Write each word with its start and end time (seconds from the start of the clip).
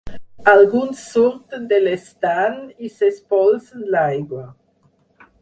Alguns 0.51 1.01
surten 1.09 1.67
de 1.73 1.79
l'estany 1.83 2.57
i 2.89 2.91
s'espolsen 2.97 3.87
l'aigua. 3.95 4.45